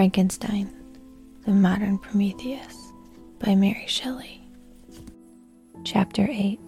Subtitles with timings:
[0.00, 0.72] Frankenstein,
[1.44, 2.90] The Modern Prometheus
[3.38, 4.40] by Mary Shelley.
[5.84, 6.58] Chapter 8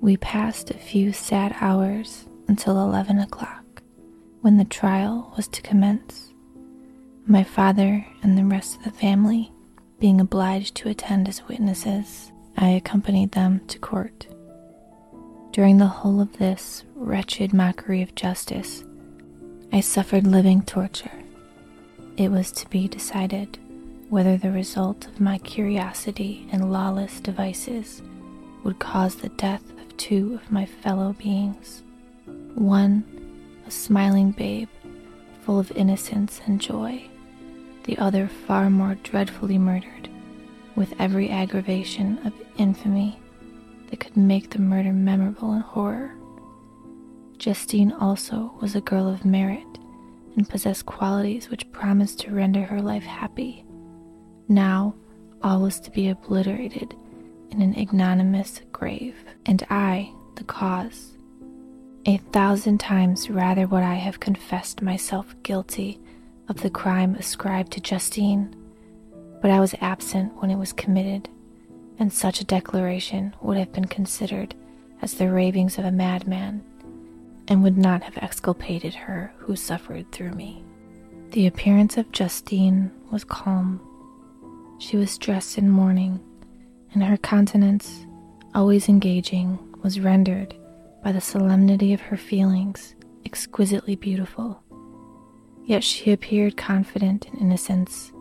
[0.00, 3.82] We passed a few sad hours until 11 o'clock,
[4.40, 6.32] when the trial was to commence.
[7.26, 9.52] My father and the rest of the family
[10.00, 14.28] being obliged to attend as witnesses, I accompanied them to court.
[15.50, 18.82] During the whole of this wretched mockery of justice,
[19.74, 21.23] I suffered living torture
[22.16, 23.58] it was to be decided
[24.08, 28.02] whether the result of my curiosity and lawless devices
[28.62, 31.82] would cause the death of two of my fellow beings.
[32.54, 33.04] One,
[33.66, 34.68] a smiling babe,
[35.42, 37.04] full of innocence and joy,
[37.84, 40.08] the other far more dreadfully murdered,
[40.76, 43.18] with every aggravation of infamy
[43.90, 46.14] that could make the murder memorable in horror.
[47.38, 49.66] Justine also was a girl of merit
[50.36, 53.64] and possessed qualities which promised to render her life happy.
[54.48, 54.94] Now,
[55.42, 56.94] all was to be obliterated
[57.50, 61.16] in an ignominious grave, and I the cause.
[62.06, 66.00] A thousand times rather would I have confessed myself guilty
[66.48, 68.54] of the crime ascribed to Justine,
[69.40, 71.28] but I was absent when it was committed,
[71.98, 74.54] and such a declaration would have been considered
[75.00, 76.62] as the ravings of a madman
[77.48, 80.64] and would not have exculpated her who suffered through me.
[81.30, 83.80] The appearance of Justine was calm.
[84.78, 86.20] She was dressed in mourning,
[86.92, 88.06] and her countenance,
[88.54, 90.54] always engaging, was rendered
[91.02, 94.62] by the solemnity of her feelings exquisitely beautiful.
[95.64, 98.12] Yet she appeared confident in innocence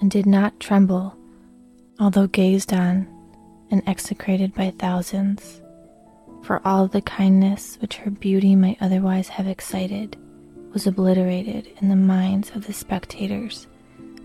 [0.00, 1.16] and did not tremble,
[1.98, 3.08] although gazed on
[3.70, 5.61] and execrated by thousands
[6.42, 10.16] for all the kindness which her beauty might otherwise have excited
[10.72, 13.66] was obliterated in the minds of the spectators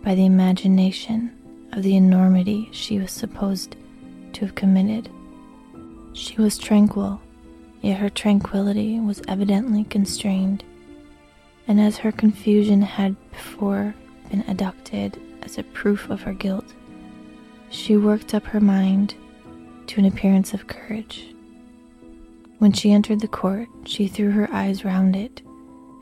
[0.04, 1.32] by the imagination
[1.74, 3.76] of the enormity she was supposed
[4.34, 5.10] to have committed.
[6.14, 7.22] She was tranquil,
[7.82, 10.64] yet her tranquility was evidently constrained,
[11.68, 13.94] and as her confusion had before
[14.30, 16.74] been adduced as a proof of her guilt,
[17.70, 19.14] she worked up her mind
[19.88, 21.28] to an appearance of courage.
[22.60, 25.42] When she entered the court, she threw her eyes round it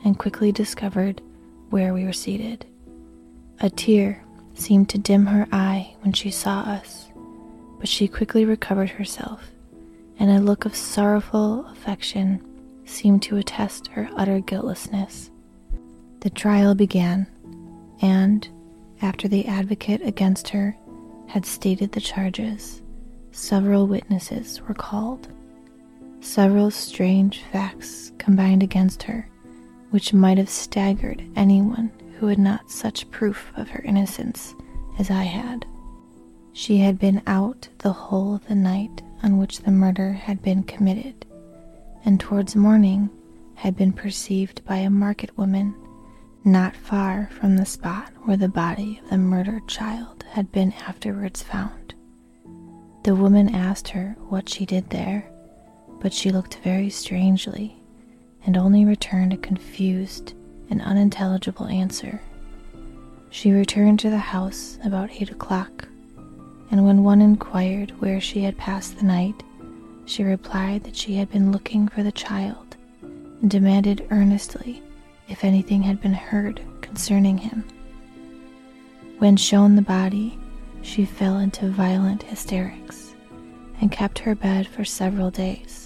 [0.04, 1.20] and quickly discovered
[1.70, 2.64] where we were seated.
[3.60, 4.24] A tear
[4.54, 7.08] seemed to dim her eye when she saw us,
[7.78, 9.50] but she quickly recovered herself,
[10.18, 12.42] and a look of sorrowful affection
[12.86, 15.30] seemed to attest her utter guiltlessness.
[16.20, 17.26] The trial began,
[18.00, 18.48] and
[19.02, 20.76] after the advocate against her
[21.26, 22.80] had stated the charges,
[23.32, 25.28] several witnesses were called.
[26.20, 29.28] Several strange facts combined against her,
[29.90, 34.54] which might have staggered anyone who had not such proof of her innocence
[34.98, 35.64] as I had.
[36.52, 40.62] She had been out the whole of the night on which the murder had been
[40.62, 41.26] committed,
[42.04, 43.10] and towards morning
[43.54, 45.74] had been perceived by a market woman
[46.44, 51.42] not far from the spot where the body of the murdered child had been afterwards
[51.42, 51.94] found.
[53.02, 55.28] The woman asked her what she did there,
[56.00, 57.76] but she looked very strangely
[58.44, 60.34] and only returned a confused
[60.70, 62.20] and unintelligible answer.
[63.30, 65.88] She returned to the house about eight o'clock,
[66.70, 69.42] and when one inquired where she had passed the night,
[70.04, 74.82] she replied that she had been looking for the child and demanded earnestly
[75.28, 77.64] if anything had been heard concerning him.
[79.18, 80.38] When shown the body,
[80.82, 83.14] she fell into violent hysterics
[83.80, 85.85] and kept her bed for several days.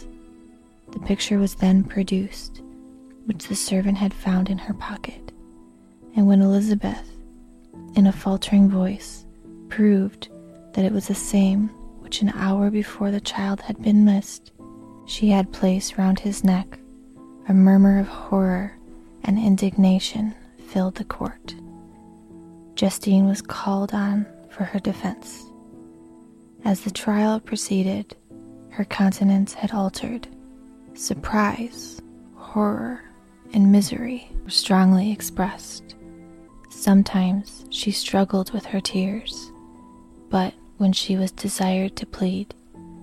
[0.92, 2.62] The picture was then produced,
[3.26, 5.32] which the servant had found in her pocket,
[6.16, 7.08] and when Elizabeth,
[7.94, 9.24] in a faltering voice,
[9.68, 10.28] proved
[10.72, 11.68] that it was the same
[12.00, 14.52] which an hour before the child had been missed,
[15.06, 16.78] she had placed round his neck,
[17.48, 18.72] a murmur of horror
[19.24, 20.34] and indignation
[20.68, 21.54] filled the court.
[22.74, 25.44] Justine was called on for her defense.
[26.64, 28.16] As the trial proceeded,
[28.70, 30.28] her countenance had altered
[31.00, 32.02] surprise,
[32.36, 33.00] horror,
[33.54, 35.94] and misery were strongly expressed.
[36.68, 39.50] Sometimes she struggled with her tears,
[40.28, 42.54] but when she was desired to plead,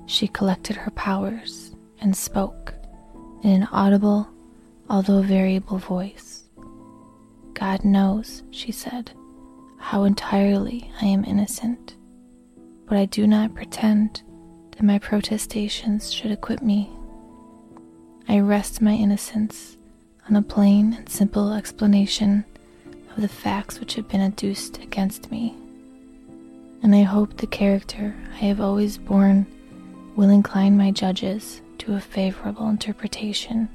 [0.05, 2.75] she collected her powers and spoke
[3.43, 4.29] in an audible,
[4.91, 6.43] although variable voice.
[7.55, 9.11] God knows, she said,
[9.79, 11.95] how entirely I am innocent,
[12.85, 14.21] but I do not pretend
[14.71, 16.91] that my protestations should acquit me
[18.29, 19.77] I rest my innocence
[20.27, 22.43] on a plain and simple explanation
[23.15, 25.55] of the facts which have been adduced against me,
[26.83, 29.45] and I hope the character I have always borne
[30.17, 33.69] will incline my judges to a favorable interpretation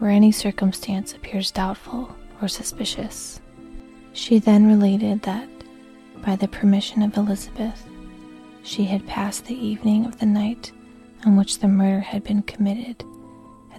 [0.00, 3.40] where any circumstance appears doubtful or suspicious.
[4.12, 5.48] She then related that,
[6.22, 7.88] by the permission of Elizabeth,
[8.62, 10.72] she had passed the evening of the night
[11.24, 13.02] on which the murder had been committed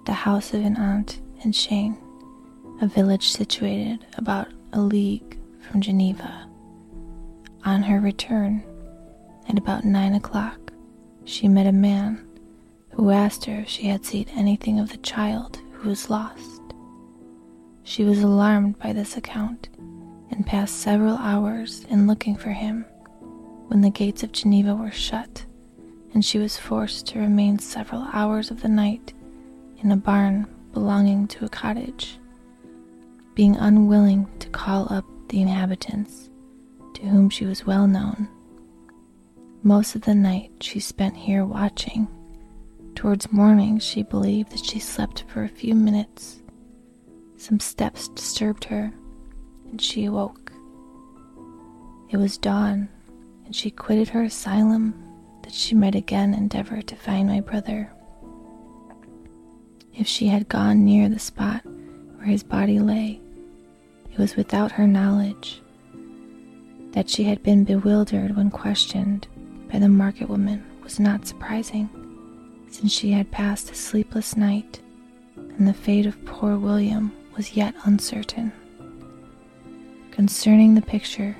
[0.07, 1.97] the house of an aunt in Chêne,
[2.81, 6.47] a village situated about a league from Geneva.
[7.65, 8.63] On her return,
[9.49, 10.71] at about nine o'clock,
[11.25, 12.25] she met a man
[12.91, 16.61] who asked her if she had seen anything of the child who was lost.
[17.83, 19.67] She was alarmed by this account
[20.31, 22.85] and passed several hours in looking for him
[23.67, 25.43] when the gates of Geneva were shut
[26.13, 29.13] and she was forced to remain several hours of the night
[29.81, 32.17] in a barn belonging to a cottage,
[33.35, 36.29] being unwilling to call up the inhabitants
[36.93, 38.27] to whom she was well known.
[39.63, 42.07] Most of the night she spent here watching
[42.97, 46.41] Towards morning, she believed that she slept for a few minutes.
[47.37, 48.91] Some steps disturbed her,
[49.69, 50.51] and she awoke.
[52.09, 52.89] It was dawn,
[53.45, 54.95] and she quitted her asylum
[55.43, 57.93] that she might again endeavor to find my brother.
[59.97, 63.19] If she had gone near the spot where his body lay,
[64.11, 65.59] it was without her knowledge.
[66.91, 69.27] That she had been bewildered when questioned
[69.71, 71.89] by the market woman was not surprising
[72.69, 74.79] since she had passed a sleepless night
[75.35, 78.51] and the fate of poor William was yet uncertain.
[80.11, 81.35] Concerning the picture,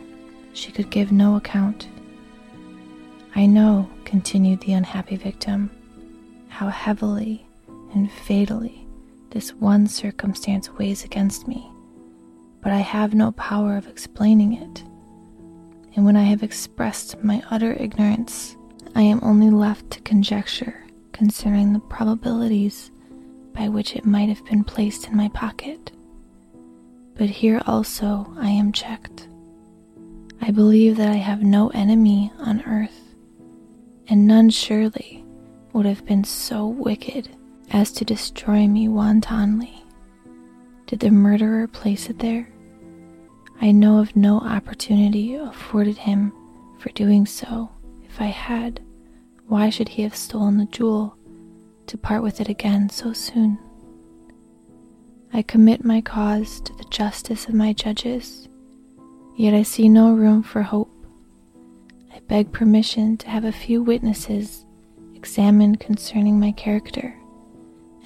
[0.54, 1.88] she could give no account.
[3.36, 5.70] I know, continued the unhappy victim,
[6.50, 7.47] how heavily
[7.98, 8.88] and fatally
[9.32, 11.68] this one circumstance weighs against me,
[12.62, 14.84] but I have no power of explaining it.
[15.96, 18.56] And when I have expressed my utter ignorance,
[18.96, 22.92] I am only left to conjecture concerning the probabilities
[23.54, 25.92] by which it might have been placed in my pocket.
[27.16, 29.28] But here also I am checked.
[30.40, 33.16] I believe that I have no enemy on earth,
[34.08, 35.26] and none surely
[35.74, 37.30] would have been so wicked
[37.72, 39.84] as to destroy me wantonly.
[40.86, 42.48] Did the murderer place it there?
[43.60, 46.32] I know of no opportunity afforded him
[46.80, 47.70] for doing so
[48.06, 48.80] if I had.
[49.48, 51.16] Why should he have stolen the jewel
[51.88, 53.58] to part with it again so soon?
[55.34, 58.48] I commit my cause to the justice of my judges,
[59.36, 60.92] yet I see no room for hope.
[62.14, 64.66] I beg permission to have a few witnesses
[65.16, 67.14] examined concerning my character,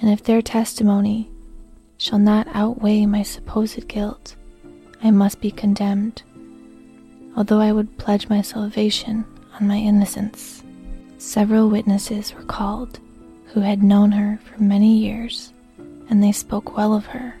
[0.02, 1.30] and if their testimony
[1.96, 4.34] shall not outweigh my supposed guilt,
[5.02, 6.22] I must be condemned,
[7.36, 10.64] although I would pledge my salvation on my innocence.
[11.18, 12.98] Several witnesses were called
[13.46, 15.52] who had known her for many years,
[16.10, 17.36] and they spoke well of her,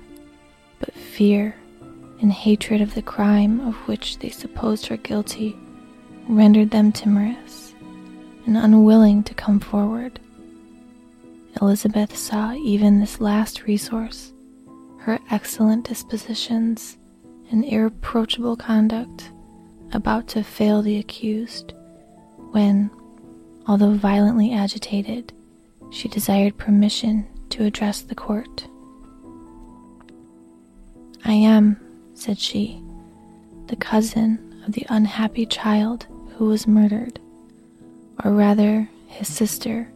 [0.78, 1.56] but fear
[2.20, 5.56] and hatred of the crime of which they supposed her guilty
[6.28, 7.74] rendered them timorous
[8.46, 10.20] and unwilling to come forward.
[11.60, 14.32] Elizabeth saw even this last resource,
[14.98, 16.96] her excellent dispositions
[17.50, 19.30] and irreproachable conduct,
[19.92, 21.72] about to fail the accused,
[22.52, 22.90] when,
[23.66, 25.32] Although violently agitated,
[25.90, 28.66] she desired permission to address the court.
[31.24, 31.76] I am,
[32.14, 32.82] said she,
[33.68, 36.06] the cousin of the unhappy child
[36.36, 37.20] who was murdered,
[38.24, 39.88] or rather his sister,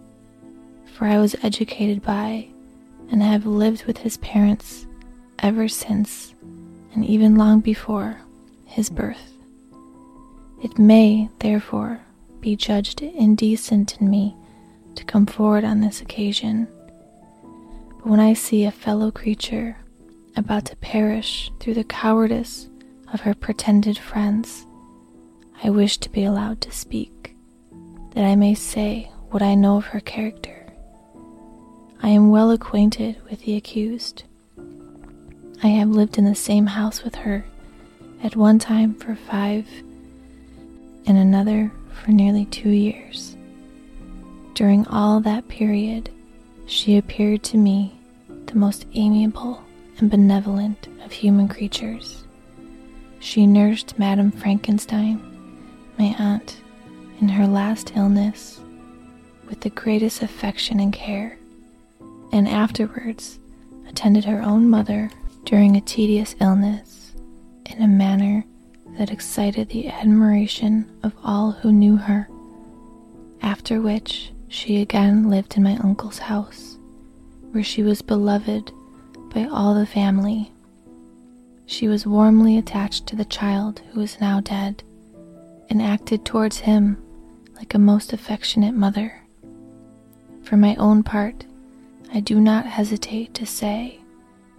[0.97, 2.49] for I was educated by
[3.11, 4.87] and have lived with his parents
[5.41, 6.35] ever since
[6.95, 8.19] and even long before
[8.65, 9.35] his birth.
[10.65, 12.00] It may, therefore,
[12.41, 14.35] be judged indecent in me
[14.95, 16.67] to come forward on this occasion.
[17.99, 19.76] But when I see a fellow creature
[20.35, 22.71] about to perish through the cowardice
[23.12, 24.65] of her pretended friends,
[25.62, 27.35] I wish to be allowed to speak,
[28.15, 30.56] that I may say what I know of her character.
[32.07, 34.23] I am well acquainted with the accused.
[35.65, 37.45] I have lived in the same house with her
[38.23, 39.67] at one time for five,
[41.07, 43.37] and another for nearly two years.
[44.55, 46.09] During all that period,
[46.67, 47.99] she appeared to me
[48.47, 49.61] the most amiable
[49.99, 52.23] and benevolent of human creatures.
[53.19, 55.21] She nursed Madame Frankenstein,
[55.99, 56.57] my aunt,
[57.21, 58.61] in her last illness
[59.49, 61.37] with the greatest affection and care,
[62.37, 63.38] and afterwards
[63.88, 65.11] attended her own mother
[65.45, 67.14] during a tedious illness
[67.64, 68.45] in a manner
[68.99, 72.28] that excited the admiration of all who knew her,
[73.40, 76.76] after which she again lived in my uncle's house,
[77.52, 78.71] where she was beloved
[79.35, 80.52] by all the family.
[81.64, 84.83] She was warmly attached to the child who is now dead
[85.71, 87.02] and acted towards him
[87.57, 89.23] like a most affectionate mother.
[90.43, 91.47] For my own part,
[92.13, 94.01] I do not hesitate to say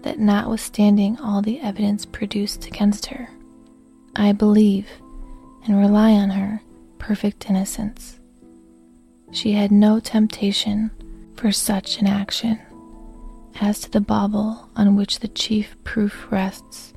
[0.01, 3.29] that notwithstanding all the evidence produced against her,
[4.15, 4.87] I believe
[5.65, 6.61] and rely on her
[6.97, 8.19] perfect innocence.
[9.31, 10.91] She had no temptation
[11.35, 12.59] for such an action.
[13.59, 16.93] As to the bauble on which the chief proof rests,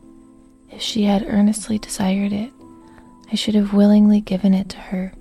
[0.70, 2.52] if she had earnestly desired it,
[3.32, 5.12] I should have willingly given it to her,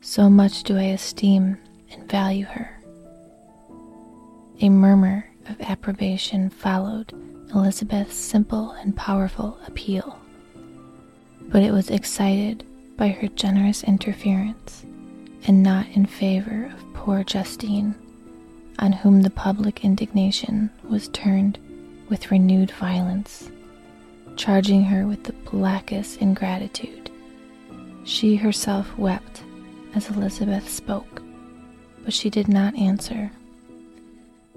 [0.00, 1.58] so much do I esteem
[1.90, 2.73] and value her.
[4.60, 7.12] A murmur of approbation followed
[7.52, 10.18] Elizabeth's simple and powerful appeal,
[11.48, 12.64] but it was excited
[12.96, 14.84] by her generous interference
[15.46, 17.96] and not in favor of poor Justine,
[18.78, 21.58] on whom the public indignation was turned
[22.08, 23.50] with renewed violence,
[24.36, 27.10] charging her with the blackest ingratitude.
[28.04, 29.42] She herself wept
[29.94, 31.22] as Elizabeth spoke,
[32.04, 33.32] but she did not answer.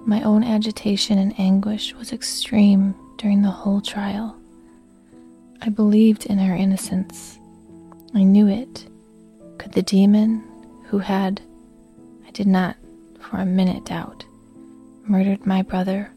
[0.07, 4.37] My own agitation and anguish was extreme during the whole trial.
[5.61, 7.37] I believed in her innocence.
[8.15, 8.87] I knew it.
[9.57, 10.45] Could the demon
[10.85, 11.41] who had,
[12.25, 12.77] I did not
[13.19, 14.23] for a minute doubt,
[15.05, 16.09] murdered my brother,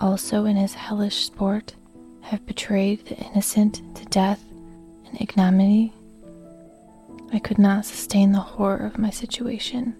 [0.00, 1.74] also in his hellish sport,
[2.20, 4.44] have betrayed the innocent to death
[5.08, 5.92] and ignominy?
[7.32, 9.96] I could not sustain the horror of my situation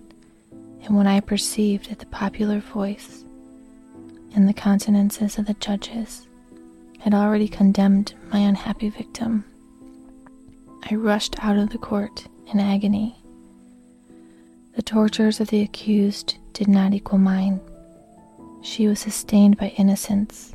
[0.85, 3.25] and when I perceived that the popular voice
[4.35, 6.27] and the countenances of the judges
[7.01, 9.45] had already condemned my unhappy victim,
[10.91, 13.17] I rushed out of the court in agony.
[14.77, 17.61] The tortures of the accused did not equal mine.
[18.63, 20.55] She was sustained by innocence,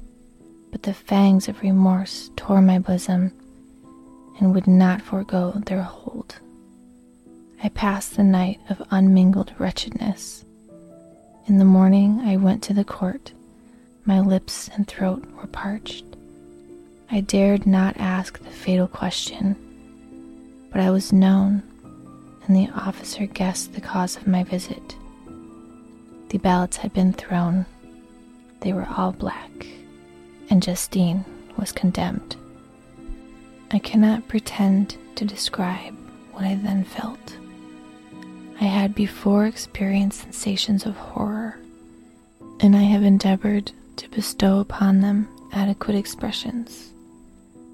[0.72, 3.32] but the fangs of remorse tore my bosom
[4.40, 6.40] and would not forego their hold.
[7.66, 10.44] I passed the night of unmingled wretchedness.
[11.48, 13.32] In the morning, I went to the court.
[14.04, 16.04] My lips and throat were parched.
[17.10, 19.56] I dared not ask the fatal question,
[20.74, 21.64] but I was known,
[22.46, 24.98] and the officer guessed the cause of my visit.
[26.32, 27.66] The ballots had been thrown.
[28.60, 29.68] They were all black,
[30.50, 31.24] and Justine
[31.56, 32.36] was condemned.
[33.72, 35.96] I cannot pretend to describe
[36.34, 37.38] what I then felt.
[38.60, 41.60] I had before experienced sensations of horror,
[42.60, 46.94] and I have endeavored to bestow upon them adequate expressions.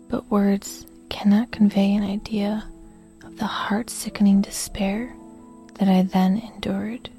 [0.10, 2.66] But words cannot convey an idea
[3.24, 5.14] of the heart sickening despair
[5.76, 7.10] that I then endured.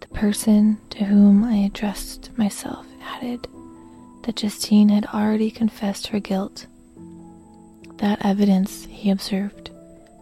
[0.00, 3.46] The person to whom I addressed myself added
[4.22, 6.66] that Justine had already confessed her guilt.
[7.96, 9.70] That evidence, he observed,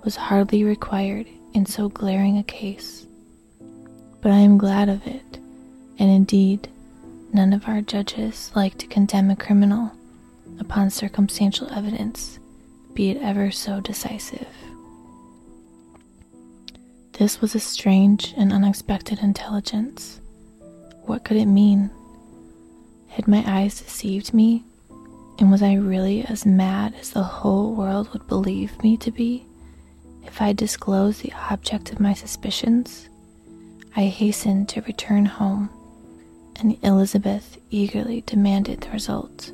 [0.05, 3.07] was hardly required in so glaring a case.
[4.21, 5.39] But I am glad of it,
[5.99, 6.69] and indeed,
[7.33, 9.93] none of our judges like to condemn a criminal
[10.59, 12.39] upon circumstantial evidence,
[12.95, 14.47] be it ever so decisive.
[17.13, 20.21] This was a strange and unexpected intelligence.
[21.03, 21.91] What could it mean?
[23.09, 24.65] Had my eyes deceived me?
[25.39, 29.47] And was I really as mad as the whole world would believe me to be?
[30.25, 33.09] If I disclosed the object of my suspicions,
[33.97, 35.71] I hastened to return home,
[36.59, 39.53] and Elizabeth eagerly demanded the result.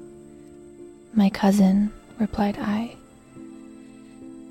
[1.14, 2.96] My cousin, replied I,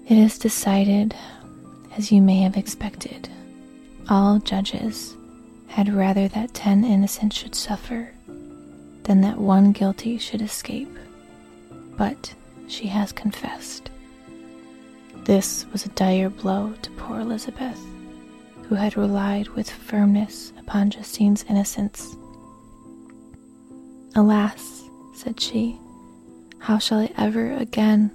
[0.07, 1.15] it is decided
[1.97, 3.29] as you may have expected.
[4.09, 5.15] All judges
[5.67, 8.11] had rather that ten innocent should suffer
[9.03, 10.95] than that one guilty should escape.
[11.97, 12.33] But
[12.67, 13.89] she has confessed.
[15.25, 17.83] This was a dire blow to poor Elizabeth,
[18.69, 22.15] who had relied with firmness upon Justine's innocence.
[24.15, 24.83] Alas,
[25.15, 25.79] said she,
[26.59, 28.11] how shall I ever again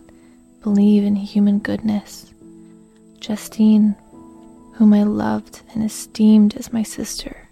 [0.63, 2.33] believe in human goodness?
[3.19, 3.97] Justine,
[4.75, 7.49] whom I loved and esteemed as my sister,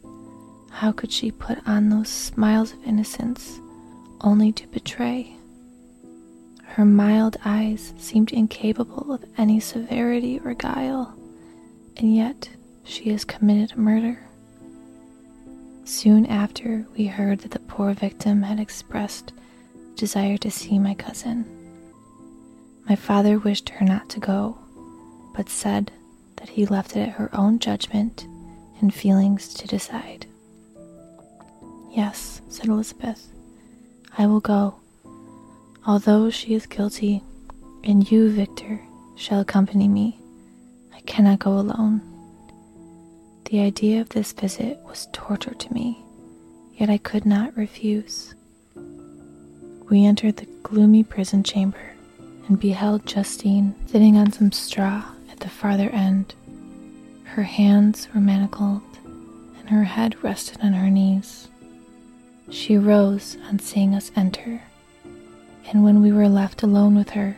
[0.71, 3.59] how could she put on those smiles of innocence
[4.21, 5.38] only to betray?
[6.79, 11.13] Her mild eyes seemed incapable of any severity or guile,
[11.97, 12.51] and yet
[12.85, 14.21] she has committed murder.
[15.85, 19.33] Soon after, we heard that the poor victim had expressed
[19.97, 21.45] desire to see my cousin.
[22.89, 24.57] My father wished her not to go,
[25.35, 25.91] but said
[26.37, 28.25] that he left it at her own judgment
[28.81, 30.27] and feelings to decide.
[31.91, 33.33] Yes, said Elizabeth,
[34.17, 34.77] I will go,
[35.87, 37.23] although she is guilty,
[37.85, 38.81] and you, Victor,
[39.17, 40.21] shall accompany me.
[40.95, 42.01] I cannot go alone.
[43.47, 45.99] The idea of this visit was torture to me,
[46.75, 48.35] yet I could not refuse.
[49.89, 51.95] We entered the gloomy prison chamber
[52.47, 56.35] and beheld Justine sitting on some straw at the farther end.
[57.25, 58.83] Her hands were manacled,
[59.59, 61.49] and her head rested on her knees.
[62.51, 64.63] She rose on seeing us enter,
[65.71, 67.37] and when we were left alone with her,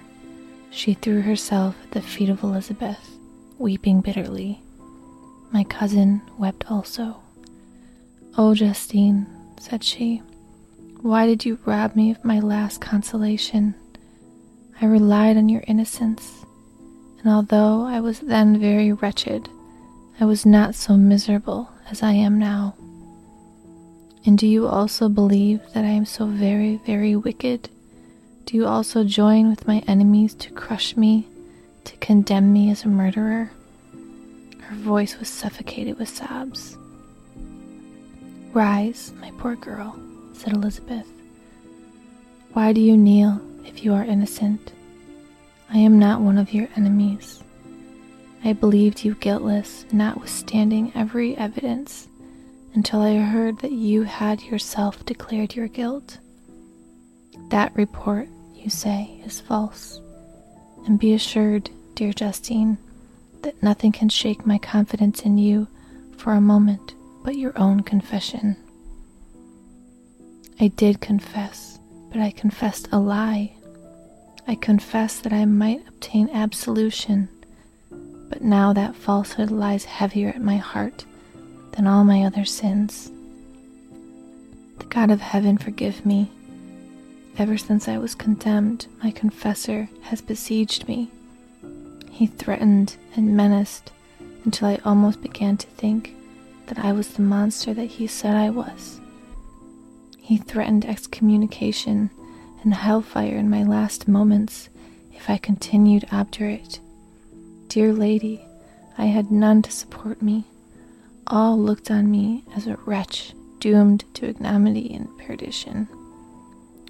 [0.71, 3.19] she threw herself at the feet of Elizabeth,
[3.59, 4.63] weeping bitterly.
[5.51, 7.21] My cousin wept also.
[8.39, 9.27] Oh, Justine,
[9.59, 10.23] said she,
[11.03, 13.75] why did you rob me of my last consolation?
[14.81, 16.45] I relied on your innocence,
[17.19, 19.49] and although I was then very wretched,
[20.21, 22.77] I was not so miserable as I am now.
[24.25, 27.71] And do you also believe that I am so very, very wicked?
[28.51, 31.29] Do you also join with my enemies to crush me,
[31.85, 33.53] to condemn me as a murderer?
[34.59, 36.77] Her voice was suffocated with sobs.
[38.53, 39.97] Rise, my poor girl,
[40.33, 41.07] said Elizabeth.
[42.53, 44.73] Why do you kneel if you are innocent?
[45.73, 47.45] I am not one of your enemies.
[48.43, 52.09] I believed you guiltless, notwithstanding every evidence,
[52.75, 56.19] until I heard that you had yourself declared your guilt.
[57.51, 58.29] That report,
[58.63, 60.01] you say, is false.
[60.87, 62.79] And be assured, dear Justine,
[63.43, 65.67] that nothing can shake my confidence in you
[66.17, 68.57] for a moment but your own confession.
[70.59, 71.79] I did confess,
[72.11, 73.53] but I confessed a lie.
[74.47, 77.29] I confessed that I might obtain absolution
[78.31, 81.05] but now that falsehood lies heavier at my heart
[81.73, 83.11] than all my other sins.
[84.79, 86.31] The God of heaven forgive me.
[87.41, 91.11] Ever since I was condemned, my confessor has besieged me.
[92.11, 93.93] He threatened and menaced
[94.45, 96.15] until I almost began to think
[96.67, 99.01] that I was the monster that he said I was.
[100.19, 102.11] He threatened excommunication
[102.63, 104.69] and hellfire in my last moments
[105.15, 106.79] if I continued obdurate.
[107.69, 108.45] Dear lady,
[108.99, 110.45] I had none to support me.
[111.27, 115.89] All looked on me as a wretch doomed to ignominy and perdition.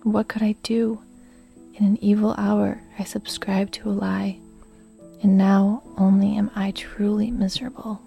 [0.02, 1.00] What could I do?
[1.74, 4.38] In an evil hour, I subscribed to a lie,
[5.22, 8.00] and now only am I truly miserable.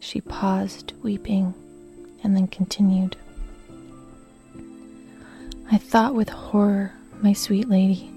[0.00, 1.54] She paused, weeping,
[2.22, 3.16] and then continued.
[5.70, 8.10] I thought with horror, my sweet lady,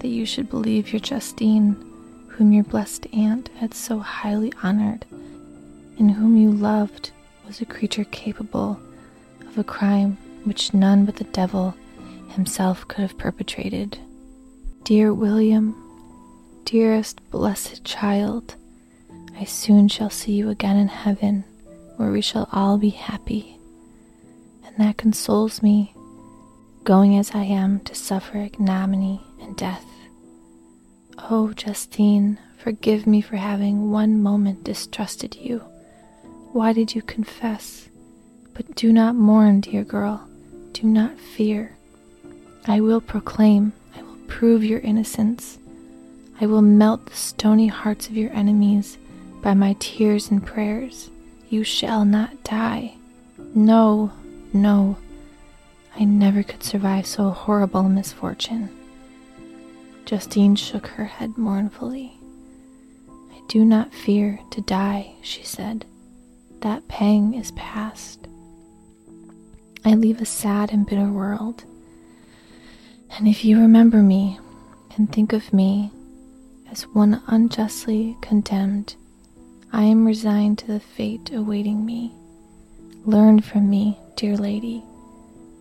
[0.00, 1.76] that you should believe your Justine
[2.28, 5.04] whom your blessed aunt had so highly honored,
[5.98, 7.10] and whom you loved,
[7.46, 8.80] was a creature capable
[9.46, 11.74] of a crime which none but the devil
[12.32, 13.98] himself could have perpetrated.
[14.84, 15.74] Dear William,
[16.64, 18.56] dearest blessed child,
[19.36, 21.44] I soon shall see you again in heaven,
[21.96, 23.58] where we shall all be happy.
[24.64, 25.94] And that consoles me,
[26.84, 29.86] going as I am to suffer ignominy and death.
[31.18, 35.58] Oh, Justine, forgive me for having one moment distrusted you.
[36.52, 37.88] Why did you confess?
[38.54, 40.28] But do not mourn, dear girl.
[40.72, 41.76] Do not fear.
[42.66, 45.58] I will proclaim, I will prove your innocence.
[46.40, 48.98] I will melt the stony hearts of your enemies
[49.42, 51.10] by my tears and prayers.
[51.48, 52.94] You shall not die.
[53.54, 54.12] No,
[54.52, 54.96] no.
[55.96, 58.70] I never could survive so horrible a misfortune.
[60.04, 62.18] Justine shook her head mournfully.
[63.08, 65.84] I do not fear to die, she said.
[66.60, 68.26] That pang is past.
[69.84, 71.64] I leave a sad and bitter world.
[73.16, 74.38] And if you remember me
[74.96, 75.90] and think of me
[76.70, 78.96] as one unjustly condemned,
[79.72, 82.12] I am resigned to the fate awaiting me.
[83.04, 84.82] Learn from me, dear lady,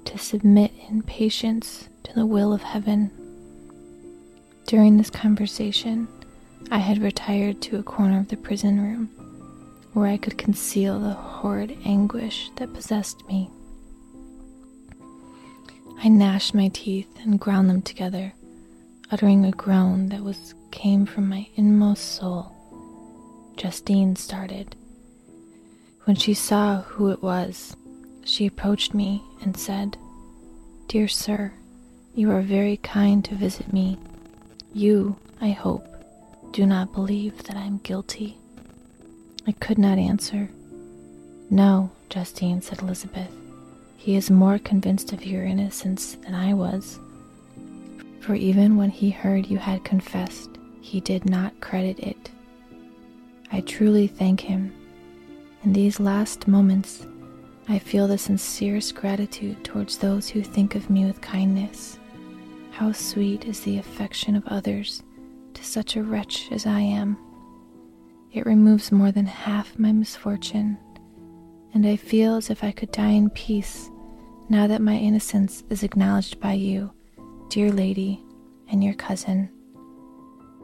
[0.06, 3.12] to submit in patience to the will of heaven
[4.72, 6.08] during this conversation,
[6.72, 9.08] I had retired to a corner of the prison room
[9.92, 13.50] where I could conceal the horrid anguish that possessed me.
[16.04, 18.34] I gnashed my teeth and ground them together,
[19.12, 22.52] uttering a groan that was came from my inmost soul.
[23.56, 24.76] Justine started.
[26.06, 27.76] When she saw who it was,
[28.26, 29.96] she approached me and said,
[30.88, 31.54] Dear sir,
[32.16, 33.98] you are very kind to visit me
[34.74, 35.86] You, I hope,
[36.52, 38.38] do not believe that I am guilty.
[39.46, 40.50] I could not answer.
[41.50, 43.41] No, Justine, said Elizabeth.
[44.02, 47.00] He is more convinced of your innocence than I was.
[48.20, 50.50] For even when he heard you had confessed,
[50.82, 52.32] he did not credit it.
[53.52, 54.74] I truly thank him.
[55.64, 57.06] In these last moments,
[57.70, 62.00] I feel the sincerest gratitude towards those who think of me with kindness.
[62.72, 65.04] How sweet is the affection of others
[65.54, 67.20] to such a wretch as I am.
[68.34, 70.80] It removes more than half my misfortune,
[71.74, 73.90] and I feel as if I could die in peace
[74.50, 76.92] now that my innocence is acknowledged by you,
[77.50, 78.22] dear lady,
[78.70, 79.50] and your cousin.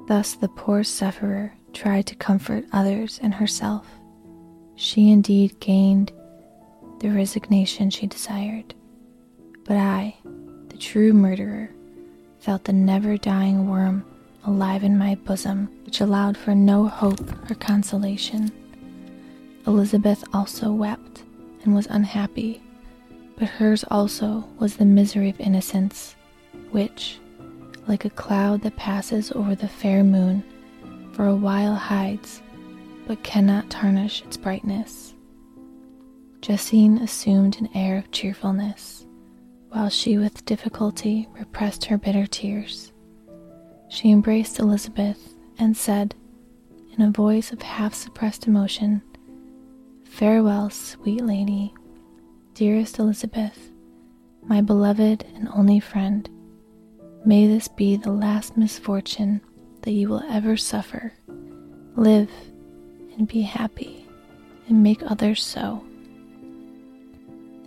[0.08, 3.88] Thus the poor sufferer tried to comfort others and herself.
[4.76, 6.12] She indeed gained
[7.00, 8.74] the resignation she desired,
[9.63, 10.17] but I,
[10.70, 11.70] the true murderer,
[12.39, 14.06] felt the never dying worm
[14.46, 18.52] alive in my bosom, which allowed for no hope or consolation.
[19.68, 21.24] Elizabeth also wept
[21.64, 22.62] and was unhappy,
[23.38, 26.16] but hers also was the misery of innocence,
[26.72, 27.20] which,
[27.86, 30.42] like a cloud that passes over the fair moon,
[31.12, 32.42] for a while hides,
[33.08, 35.14] but cannot tarnish its brightness.
[36.42, 39.06] Justine assumed an air of cheerfulness,
[39.70, 42.94] while she with difficulty repressed her bitter tears.
[43.90, 46.16] She embraced Elizabeth and said,
[46.98, 49.02] in a voice of half suppressed emotion,
[50.18, 51.76] Farewell, sweet lady,
[52.56, 53.70] dearest Elizabeth,
[54.42, 56.28] my beloved and only friend.
[57.24, 59.42] May this be the last misfortune
[59.84, 61.14] that you will ever suffer.
[61.96, 62.32] Live
[63.16, 64.08] and be happy,
[64.68, 65.86] and make others so.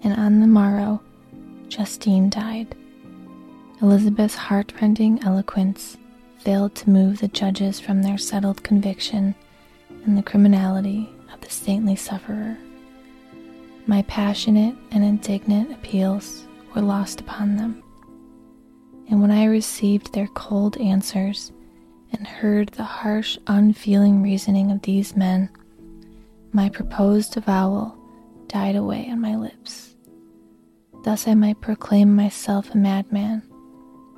[0.03, 1.01] And on the morrow,
[1.69, 2.75] Justine died.
[3.81, 5.99] Elizabeth's heartrending eloquence
[6.41, 9.37] failed to move the judges from their settled conviction
[10.05, 12.57] in the criminality of the saintly sufferer.
[13.87, 17.83] My passionate and indignant appeals were lost upon them.
[19.09, 21.51] And when I received their cold answers
[22.13, 25.51] and heard the harsh, unfeeling reasoning of these men,
[26.53, 27.97] my proposed avowal
[28.47, 29.95] died away on my lips.
[31.05, 33.43] Thus I might proclaim myself a madman,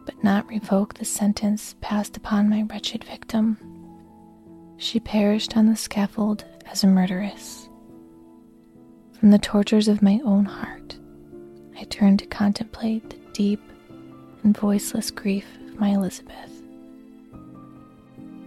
[0.04, 3.56] but not revoke the sentence passed upon my wretched victim.
[4.76, 7.68] She perished on the scaffold as a murderess.
[9.20, 10.96] From the tortures of my own heart,
[11.78, 13.60] I turned to contemplate the deep
[14.42, 16.62] and voiceless grief of my Elizabeth.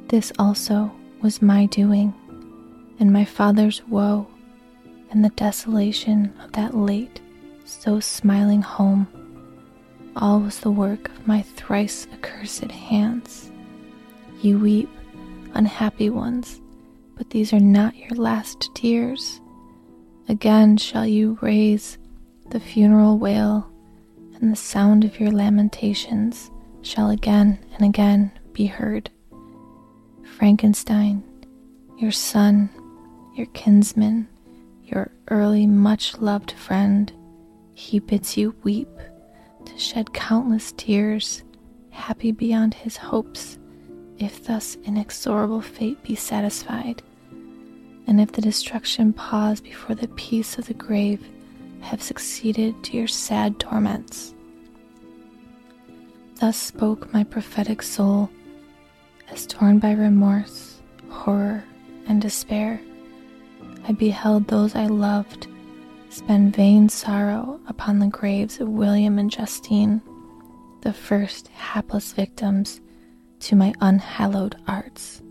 [0.08, 2.16] This also was my doing,
[3.00, 4.28] and my father's woe,
[5.12, 7.22] and the desolation of that late,
[7.64, 9.08] so smiling home.
[10.16, 13.52] All was the work of my thrice accursed hands.
[14.42, 14.90] You weep,
[15.54, 16.60] unhappy ones,
[17.16, 19.42] but these are not your last tears.
[20.28, 21.98] Again shall you raise
[22.50, 23.70] the funeral wail,
[24.36, 26.52] and the sound of your lamentations
[26.82, 29.10] shall again and again be heard.
[30.38, 31.24] Frankenstein,
[31.98, 32.70] your son,
[33.36, 34.28] your kinsman,
[34.84, 37.12] your early much loved friend,
[37.74, 38.90] he bids you weep,
[39.66, 41.44] to shed countless tears,
[41.90, 43.58] happy beyond his hopes,
[44.20, 47.02] if thus inexorable fate be satisfied,
[48.08, 51.26] and if the destruction pause before the peace of the grave
[51.82, 54.34] have succeeded to your sad torments.
[56.40, 58.30] Thus spoke my prophetic soul
[59.30, 61.64] as torn by remorse, horror,
[62.08, 62.80] and despair,
[63.88, 65.48] I beheld those I loved
[66.10, 70.02] spend vain sorrow upon the graves of William and Justine,
[70.82, 72.80] the first hapless victims
[73.42, 75.22] to my unhallowed arts.